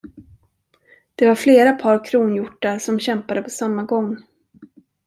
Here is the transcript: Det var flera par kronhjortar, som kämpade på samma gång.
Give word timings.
Det 1.15 1.27
var 1.27 1.35
flera 1.35 1.73
par 1.73 2.05
kronhjortar, 2.05 2.79
som 2.79 2.99
kämpade 2.99 3.41
på 3.41 3.49
samma 3.49 3.83
gång. 3.83 4.17